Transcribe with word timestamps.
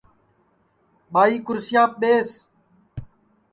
ٻائی 1.13 1.37
کُرسیاپ 1.45 1.91
ٻیس 2.01 2.29